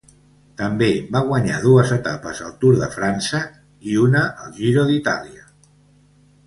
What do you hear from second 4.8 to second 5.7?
d'Itàlia.